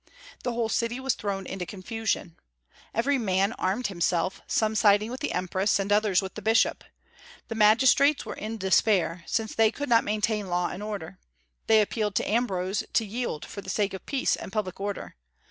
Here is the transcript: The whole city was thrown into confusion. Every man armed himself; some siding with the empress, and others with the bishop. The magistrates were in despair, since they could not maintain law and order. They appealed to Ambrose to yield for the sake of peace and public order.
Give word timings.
The 0.43 0.53
whole 0.53 0.67
city 0.67 0.99
was 0.99 1.13
thrown 1.13 1.45
into 1.45 1.63
confusion. 1.67 2.35
Every 2.91 3.19
man 3.19 3.53
armed 3.53 3.85
himself; 3.85 4.41
some 4.47 4.73
siding 4.73 5.11
with 5.11 5.19
the 5.19 5.31
empress, 5.31 5.77
and 5.77 5.91
others 5.93 6.23
with 6.23 6.33
the 6.33 6.41
bishop. 6.41 6.83
The 7.49 7.53
magistrates 7.53 8.25
were 8.25 8.33
in 8.33 8.57
despair, 8.57 9.23
since 9.27 9.53
they 9.53 9.69
could 9.69 9.89
not 9.89 10.03
maintain 10.03 10.47
law 10.49 10.69
and 10.71 10.81
order. 10.81 11.19
They 11.67 11.81
appealed 11.81 12.15
to 12.15 12.27
Ambrose 12.27 12.83
to 12.93 13.05
yield 13.05 13.45
for 13.45 13.61
the 13.61 13.69
sake 13.69 13.93
of 13.93 14.03
peace 14.07 14.35
and 14.35 14.51
public 14.51 14.79
order. 14.79 15.13